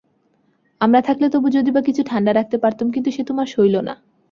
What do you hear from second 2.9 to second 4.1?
কিন্তু সে তোমার সইল না।